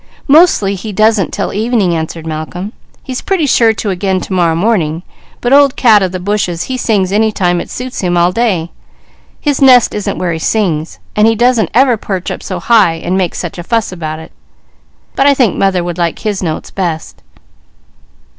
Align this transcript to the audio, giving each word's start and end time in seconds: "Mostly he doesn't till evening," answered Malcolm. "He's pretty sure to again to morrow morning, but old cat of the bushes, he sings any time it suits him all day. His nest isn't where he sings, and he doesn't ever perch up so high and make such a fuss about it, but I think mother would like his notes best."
"Mostly 0.27 0.73
he 0.73 0.91
doesn't 0.91 1.31
till 1.31 1.53
evening," 1.53 1.93
answered 1.95 2.25
Malcolm. 2.25 2.73
"He's 3.03 3.21
pretty 3.21 3.45
sure 3.45 3.71
to 3.73 3.91
again 3.91 4.19
to 4.21 4.33
morrow 4.33 4.55
morning, 4.55 5.03
but 5.41 5.53
old 5.53 5.75
cat 5.75 6.01
of 6.01 6.11
the 6.11 6.19
bushes, 6.19 6.63
he 6.63 6.75
sings 6.75 7.11
any 7.11 7.31
time 7.31 7.61
it 7.61 7.69
suits 7.69 7.99
him 8.01 8.17
all 8.17 8.31
day. 8.31 8.71
His 9.39 9.61
nest 9.61 9.93
isn't 9.93 10.17
where 10.17 10.33
he 10.33 10.39
sings, 10.39 10.97
and 11.15 11.27
he 11.27 11.35
doesn't 11.35 11.69
ever 11.75 11.97
perch 11.97 12.31
up 12.31 12.41
so 12.41 12.59
high 12.59 12.93
and 12.95 13.15
make 13.15 13.35
such 13.35 13.59
a 13.59 13.63
fuss 13.63 13.91
about 13.91 14.17
it, 14.17 14.31
but 15.15 15.27
I 15.27 15.35
think 15.35 15.55
mother 15.55 15.83
would 15.83 15.99
like 15.99 16.17
his 16.17 16.41
notes 16.41 16.71
best." 16.71 17.21